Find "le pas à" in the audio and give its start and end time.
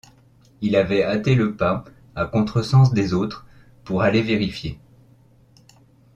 1.35-2.25